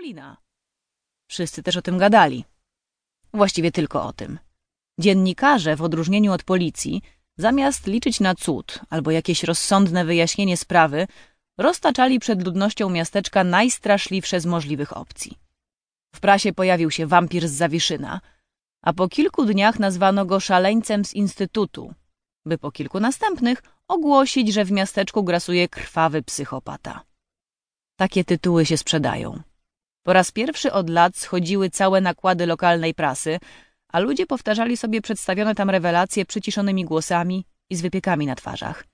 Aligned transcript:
Paulina. 0.00 0.36
Wszyscy 1.30 1.62
też 1.62 1.76
o 1.76 1.82
tym 1.82 1.98
gadali. 1.98 2.44
Właściwie 3.34 3.72
tylko 3.72 4.04
o 4.04 4.12
tym. 4.12 4.38
Dziennikarze, 4.98 5.76
w 5.76 5.82
odróżnieniu 5.82 6.32
od 6.32 6.42
policji, 6.42 7.02
zamiast 7.36 7.86
liczyć 7.86 8.20
na 8.20 8.34
cud 8.34 8.80
albo 8.90 9.10
jakieś 9.10 9.44
rozsądne 9.44 10.04
wyjaśnienie 10.04 10.56
sprawy, 10.56 11.06
roztaczali 11.58 12.18
przed 12.18 12.44
ludnością 12.46 12.90
miasteczka 12.90 13.44
najstraszliwsze 13.44 14.40
z 14.40 14.46
możliwych 14.46 14.96
opcji. 14.96 15.38
W 16.14 16.20
prasie 16.20 16.52
pojawił 16.52 16.90
się 16.90 17.06
wampir 17.06 17.48
z 17.48 17.52
Zawiszyna, 17.52 18.20
a 18.82 18.92
po 18.92 19.08
kilku 19.08 19.44
dniach 19.44 19.78
nazwano 19.78 20.26
go 20.26 20.40
szaleńcem 20.40 21.04
z 21.04 21.14
Instytutu, 21.14 21.94
by 22.46 22.58
po 22.58 22.72
kilku 22.72 23.00
następnych 23.00 23.62
ogłosić, 23.88 24.52
że 24.52 24.64
w 24.64 24.72
miasteczku 24.72 25.24
grasuje 25.24 25.68
krwawy 25.68 26.22
psychopata. 26.22 27.04
Takie 27.96 28.24
tytuły 28.24 28.66
się 28.66 28.76
sprzedają. 28.76 29.42
Po 30.02 30.12
raz 30.12 30.32
pierwszy 30.32 30.72
od 30.72 30.90
lat 30.90 31.16
schodziły 31.16 31.70
całe 31.70 32.00
nakłady 32.00 32.46
lokalnej 32.46 32.94
prasy, 32.94 33.38
a 33.88 33.98
ludzie 33.98 34.26
powtarzali 34.26 34.76
sobie 34.76 35.02
przedstawione 35.02 35.54
tam 35.54 35.70
rewelacje 35.70 36.24
przyciszonymi 36.24 36.84
głosami 36.84 37.44
i 37.70 37.76
z 37.76 37.80
wypiekami 37.80 38.26
na 38.26 38.34
twarzach. 38.34 38.84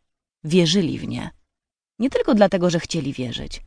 Wierzyli 0.45 0.99
w 0.99 1.09
nie. 1.09 1.31
Nie 1.99 2.11
tylko 2.11 2.35
dlatego, 2.35 2.71
że 2.71 2.81
chcieli 2.81 3.13
wierzyć. 3.13 3.63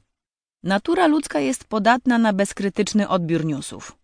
Natura 0.64 1.08
ludzka 1.08 1.40
jest 1.40 1.64
podatna 1.64 2.18
na 2.18 2.34
bezkrytyczny 2.34 3.08
odbiór 3.08 3.46
newsów. 3.46 3.98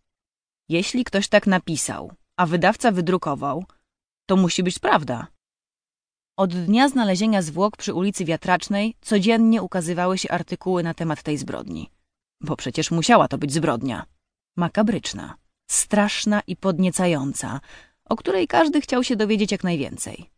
Jeśli 0.70 1.04
ktoś 1.04 1.28
tak 1.28 1.48
napisał, 1.48 2.12
a 2.38 2.46
wydawca 2.46 2.92
wydrukował, 2.92 3.66
to 4.26 4.36
musi 4.36 4.64
być 4.64 4.80
prawda. 4.80 5.28
Od 6.38 6.54
dnia 6.54 6.90
znalezienia 6.90 7.42
zwłok 7.42 7.78
przy 7.78 7.94
ulicy 7.94 8.26
Wiatracznej 8.26 8.96
codziennie 9.02 9.62
ukazywały 9.62 10.18
się 10.18 10.32
artykuły 10.32 10.84
na 10.84 10.94
temat 10.94 11.24
tej 11.24 11.38
zbrodni. 11.38 11.90
Bo 12.42 12.56
przecież 12.56 12.92
musiała 12.92 13.28
to 13.28 13.38
być 13.38 13.54
zbrodnia. 13.54 14.06
Makabryczna, 14.58 15.36
straszna 15.68 16.42
i 16.48 16.56
podniecająca, 16.56 17.60
o 18.06 18.16
której 18.16 18.48
każdy 18.48 18.82
chciał 18.82 19.04
się 19.04 19.16
dowiedzieć 19.16 19.52
jak 19.52 19.64
najwięcej. 19.64 20.30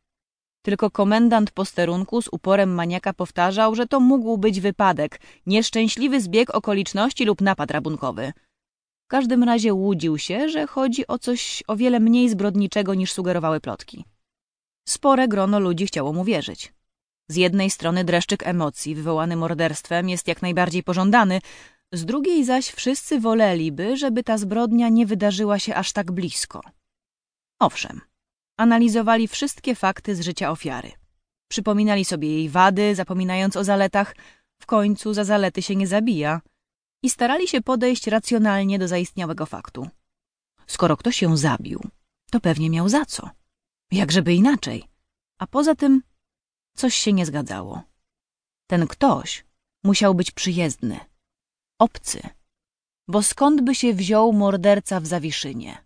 Tylko 0.62 0.92
komendant 0.92 1.52
posterunku 1.52 2.22
z 2.22 2.28
uporem 2.32 2.74
maniaka 2.74 3.14
powtarzał, 3.14 3.76
że 3.76 3.88
to 3.88 4.00
mógł 4.00 4.38
być 4.38 4.62
wypadek, 4.62 5.22
nieszczęśliwy 5.46 6.22
zbieg 6.22 6.56
okoliczności 6.56 7.26
lub 7.26 7.42
napad 7.42 7.72
rabunkowy. 7.72 8.34
W 9.06 9.08
każdym 9.08 9.44
razie 9.44 9.74
łudził 9.74 10.18
się, 10.18 10.50
że 10.50 10.68
chodzi 10.68 11.08
o 11.08 11.20
coś 11.20 11.64
o 11.68 11.76
wiele 11.76 12.00
mniej 12.00 12.30
zbrodniczego 12.30 12.94
niż 12.94 13.12
sugerowały 13.12 13.60
plotki. 13.60 14.06
Spore 14.88 15.28
grono 15.28 15.60
ludzi 15.60 15.88
chciało 15.88 16.14
mu 16.14 16.24
wierzyć. 16.24 16.74
Z 17.30 17.36
jednej 17.36 17.70
strony 17.70 18.04
dreszczyk 18.04 18.48
emocji 18.48 18.96
wywołany 18.96 19.36
morderstwem 19.36 20.10
jest 20.10 20.28
jak 20.28 20.42
najbardziej 20.42 20.84
pożądany, 20.84 21.42
z 21.94 22.06
drugiej 22.06 22.46
zaś 22.46 22.72
wszyscy 22.72 23.20
woleliby, 23.20 23.98
żeby 23.98 24.24
ta 24.24 24.38
zbrodnia 24.38 24.90
nie 24.90 25.06
wydarzyła 25.06 25.60
się 25.60 25.76
aż 25.76 25.94
tak 25.94 26.12
blisko. 26.12 26.62
Owszem, 27.60 28.02
analizowali 28.58 29.28
wszystkie 29.28 29.76
fakty 29.76 30.16
z 30.16 30.22
życia 30.22 30.52
ofiary. 30.52 30.92
Przypominali 31.48 32.06
sobie 32.06 32.32
jej 32.32 32.50
wady, 32.50 32.96
zapominając 32.96 33.56
o 33.56 33.64
zaletach, 33.64 34.16
w 34.62 34.66
końcu 34.66 35.14
za 35.14 35.24
zalety 35.24 35.62
się 35.62 35.76
nie 35.76 35.88
zabija, 35.88 36.42
i 37.04 37.10
starali 37.10 37.48
się 37.48 37.62
podejść 37.62 38.08
racjonalnie 38.08 38.80
do 38.80 38.88
zaistniałego 38.88 39.46
faktu. 39.46 39.90
Skoro 40.68 40.98
ktoś 40.98 41.22
ją 41.22 41.38
zabił, 41.38 41.80
to 42.32 42.40
pewnie 42.40 42.70
miał 42.70 42.90
za 42.90 43.06
co. 43.06 43.30
Jakżeby 43.92 44.34
inaczej. 44.34 44.84
A 45.38 45.48
poza 45.48 45.76
tym 45.76 46.04
coś 46.76 46.96
się 46.96 47.14
nie 47.14 47.26
zgadzało. 47.26 47.84
Ten 48.68 48.88
ktoś 48.88 49.46
musiał 49.84 50.16
być 50.16 50.32
przyjezdny, 50.32 51.00
obcy. 51.80 52.30
Bo 53.08 53.24
skąd 53.24 53.62
by 53.62 53.76
się 53.76 53.94
wziął 53.94 54.34
morderca 54.34 55.00
w 55.00 55.06
Zawiszynie? 55.06 55.86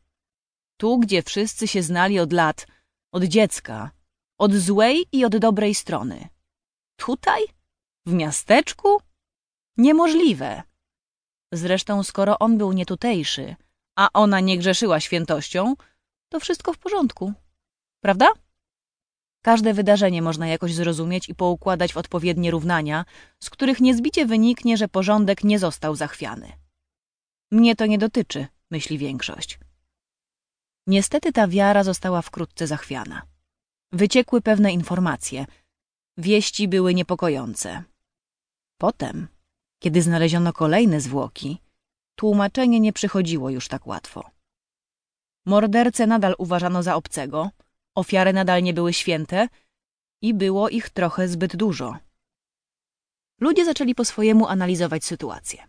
Tu, 0.78 1.00
gdzie 1.00 1.24
wszyscy 1.24 1.68
się 1.68 1.84
znali 1.84 2.20
od 2.20 2.34
lat, 2.34 2.68
od 3.12 3.24
dziecka, 3.24 3.92
od 4.38 4.54
złej 4.54 5.06
i 5.12 5.26
od 5.26 5.38
dobrej 5.38 5.76
strony. 5.76 6.30
Tutaj? 6.96 7.42
W 8.06 8.14
miasteczku? 8.14 9.02
Niemożliwe. 9.78 10.64
Zresztą, 11.54 12.04
skoro 12.04 12.40
on 12.40 12.58
był 12.58 12.72
nietutejszy, 12.72 13.56
a 13.96 14.10
ona 14.14 14.40
nie 14.40 14.58
grzeszyła 14.58 15.00
świętością, 15.00 15.76
to 16.30 16.40
wszystko 16.40 16.74
w 16.74 16.78
porządku. 16.78 17.34
Prawda? 18.04 18.28
Każde 19.42 19.74
wydarzenie 19.74 20.22
można 20.22 20.48
jakoś 20.48 20.74
zrozumieć 20.74 21.30
i 21.30 21.36
poukładać 21.36 21.94
w 21.94 21.98
odpowiednie 21.98 22.52
równania, 22.52 23.06
z 23.40 23.50
których 23.50 23.80
niezbicie 23.80 24.26
wyniknie, 24.26 24.78
że 24.78 24.88
porządek 24.88 25.44
nie 25.44 25.60
został 25.60 25.96
zachwiany. 25.96 26.52
Mnie 27.52 27.76
to 27.76 27.86
nie 27.86 27.98
dotyczy, 27.98 28.48
myśli 28.72 28.98
większość. 28.98 29.60
Niestety 30.88 31.32
ta 31.32 31.48
wiara 31.48 31.84
została 31.84 32.22
wkrótce 32.22 32.68
zachwiana. 32.68 33.22
Wyciekły 33.92 34.42
pewne 34.42 34.74
informacje. 34.74 35.46
Wieści 36.18 36.68
były 36.68 36.94
niepokojące. 36.94 37.84
Potem, 38.78 39.28
kiedy 39.80 40.02
znaleziono 40.02 40.54
kolejne 40.54 41.02
zwłoki, 41.02 41.62
tłumaczenie 42.16 42.80
nie 42.80 42.94
przychodziło 42.94 43.50
już 43.50 43.68
tak 43.68 43.88
łatwo. 43.88 44.32
Mordercę 45.46 46.08
nadal 46.08 46.36
uważano 46.38 46.84
za 46.84 46.96
obcego, 46.96 47.50
ofiary 47.96 48.34
nadal 48.34 48.64
nie 48.64 48.74
były 48.74 48.94
święte 48.94 49.48
i 50.22 50.34
było 50.34 50.70
ich 50.70 50.90
trochę 50.90 51.28
zbyt 51.28 51.56
dużo. 51.56 51.98
Ludzie 53.40 53.66
zaczęli 53.66 53.96
po 53.96 54.06
swojemu 54.06 54.48
analizować 54.48 55.06
sytuację. 55.06 55.68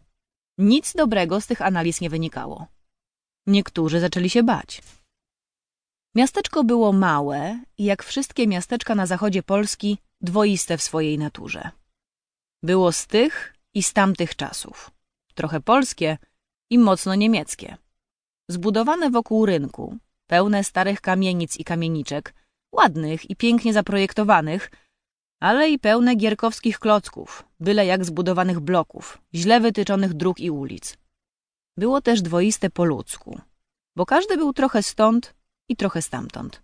Nic 0.59 0.93
dobrego 0.93 1.41
z 1.41 1.47
tych 1.47 1.63
analiz 1.63 2.01
nie 2.01 2.11
wynikało. 2.11 2.67
Niektórzy 3.47 4.01
zaczęli 4.01 4.31
się 4.31 4.43
bać. 4.43 4.83
Miasteczko 6.15 6.65
było 6.65 6.93
małe 6.93 7.61
i 7.79 7.85
jak 7.85 8.03
wszystkie 8.03 8.47
miasteczka 8.47 8.95
na 8.95 9.07
zachodzie 9.07 9.43
Polski 9.43 9.99
dwoiste 10.21 10.79
w 10.79 10.83
swojej 10.83 11.19
naturze. 11.19 11.71
Było 12.63 12.93
z 12.93 13.07
tych 13.07 13.55
i 13.75 13.83
z 13.83 13.93
tamtych 13.93 14.37
czasów. 14.37 14.91
Trochę 15.35 15.61
polskie 15.61 16.19
i 16.71 16.79
mocno 16.79 17.15
niemieckie. 17.15 17.77
Zbudowane 18.49 19.11
wokół 19.11 19.47
rynku, 19.47 19.97
pełne 20.27 20.65
starych 20.65 21.01
kamienic 21.01 21.57
i 21.57 21.65
kamieniczek, 21.65 22.35
ładnych 22.75 23.31
i 23.31 23.37
pięknie 23.37 23.73
zaprojektowanych, 23.73 24.71
ale 25.41 25.71
i 25.71 25.79
pełne 25.79 26.15
gierkowskich 26.15 26.79
klocków, 26.79 27.45
byle 27.61 27.87
jak 27.87 28.05
zbudowanych 28.05 28.61
bloków, 28.61 29.19
źle 29.35 29.61
wytyczonych 29.61 30.15
dróg 30.15 30.41
i 30.41 30.51
ulic. 30.51 30.97
Było 31.77 32.01
też 32.01 32.23
dwoiste 32.23 32.71
po 32.71 32.85
ludzku, 32.85 33.41
bo 33.97 34.07
każdy 34.07 34.37
był 34.37 34.53
trochę 34.53 34.83
stąd 34.83 35.35
i 35.69 35.77
trochę 35.77 36.03
stamtąd, 36.03 36.63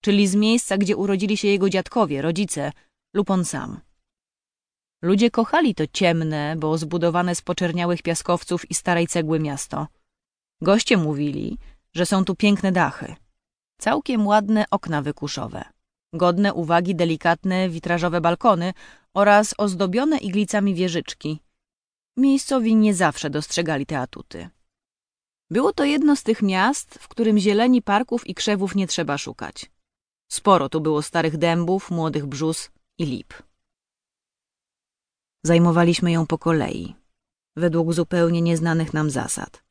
czyli 0.00 0.26
z 0.26 0.34
miejsca, 0.34 0.78
gdzie 0.78 0.96
urodzili 0.96 1.36
się 1.36 1.48
jego 1.48 1.70
dziadkowie, 1.70 2.22
rodzice 2.22 2.72
lub 3.14 3.30
on 3.30 3.44
sam. 3.44 3.80
Ludzie 5.02 5.30
kochali 5.30 5.74
to 5.74 5.86
ciemne, 5.86 6.56
bo 6.58 6.78
zbudowane 6.78 7.34
z 7.34 7.42
poczerniałych 7.42 8.02
piaskowców 8.02 8.70
i 8.70 8.74
starej 8.74 9.06
cegły 9.06 9.40
miasto. 9.40 9.86
Goście 10.60 10.96
mówili, 10.96 11.58
że 11.96 12.06
są 12.06 12.24
tu 12.24 12.34
piękne 12.34 12.72
dachy, 12.72 13.14
całkiem 13.78 14.26
ładne 14.26 14.64
okna 14.70 15.02
wykuszowe, 15.02 15.64
godne 16.12 16.54
uwagi 16.54 16.94
delikatne 16.94 17.68
witrażowe 17.68 18.20
balkony 18.20 18.72
oraz 19.14 19.54
ozdobione 19.58 20.18
iglicami 20.18 20.74
wieżyczki. 20.74 21.40
Miejscowi 22.16 22.76
nie 22.76 22.94
zawsze 22.94 23.30
dostrzegali 23.30 23.86
te 23.86 23.98
atuty. 24.00 24.48
Było 25.50 25.72
to 25.72 25.84
jedno 25.84 26.16
z 26.16 26.22
tych 26.22 26.42
miast, 26.42 26.94
w 26.94 27.08
którym 27.08 27.38
zieleni 27.38 27.82
parków 27.82 28.26
i 28.26 28.34
krzewów 28.34 28.74
nie 28.74 28.86
trzeba 28.86 29.18
szukać. 29.18 29.70
Sporo 30.28 30.68
tu 30.68 30.80
było 30.80 31.02
starych 31.02 31.36
dębów, 31.36 31.90
młodych 31.90 32.26
brzus 32.26 32.70
i 32.98 33.06
lip. 33.06 33.34
Zajmowaliśmy 35.42 36.12
ją 36.12 36.26
po 36.26 36.38
kolei, 36.38 36.94
według 37.56 37.92
zupełnie 37.92 38.42
nieznanych 38.42 38.94
nam 38.94 39.10
zasad. 39.10 39.62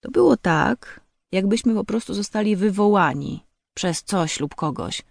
To 0.00 0.10
było 0.10 0.36
tak, 0.36 1.01
jakbyśmy 1.32 1.74
po 1.74 1.84
prostu 1.84 2.14
zostali 2.14 2.56
wywołani 2.56 3.44
przez 3.74 4.02
coś 4.02 4.40
lub 4.40 4.54
kogoś. 4.54 5.02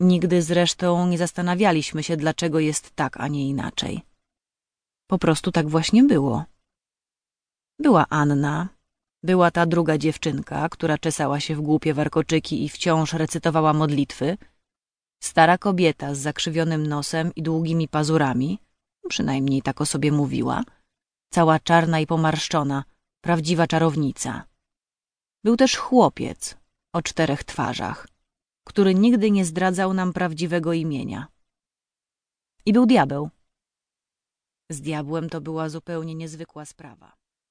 Nigdy 0.00 0.42
zresztą 0.42 1.06
nie 1.06 1.18
zastanawialiśmy 1.18 2.02
się, 2.02 2.16
dlaczego 2.16 2.60
jest 2.60 2.90
tak, 2.90 3.20
a 3.20 3.28
nie 3.28 3.48
inaczej. 3.48 4.02
Po 5.06 5.18
prostu 5.18 5.52
tak 5.52 5.68
właśnie 5.68 6.04
było. 6.04 6.44
Była 7.78 8.06
Anna, 8.08 8.68
była 9.22 9.50
ta 9.50 9.66
druga 9.66 9.98
dziewczynka, 9.98 10.68
która 10.68 10.98
czesała 10.98 11.40
się 11.40 11.56
w 11.56 11.60
głupie 11.60 11.94
warkoczyki 11.94 12.64
i 12.64 12.68
wciąż 12.68 13.12
recytowała 13.12 13.72
modlitwy, 13.72 14.36
stara 15.22 15.58
kobieta 15.58 16.14
z 16.14 16.18
zakrzywionym 16.18 16.86
nosem 16.86 17.34
i 17.36 17.42
długimi 17.42 17.88
pazurami, 17.88 18.58
przynajmniej 19.08 19.62
tak 19.62 19.80
o 19.80 19.86
sobie 19.86 20.12
mówiła, 20.12 20.64
cała 21.32 21.58
czarna 21.58 22.00
i 22.00 22.06
pomarszczona, 22.06 22.84
prawdziwa 23.20 23.66
czarownica. 23.66 24.51
Był 25.44 25.56
też 25.56 25.76
chłopiec 25.76 26.56
o 26.92 27.02
czterech 27.02 27.44
twarzach, 27.44 28.08
który 28.64 28.94
nigdy 28.94 29.30
nie 29.30 29.44
zdradzał 29.44 29.94
nam 29.94 30.12
prawdziwego 30.12 30.72
imienia. 30.72 31.26
I 32.66 32.72
był 32.72 32.86
diabeł. 32.86 33.30
Z 34.70 34.80
diabłem 34.80 35.28
to 35.28 35.40
była 35.40 35.68
zupełnie 35.68 36.14
niezwykła 36.14 36.64
sprawa. 36.64 37.21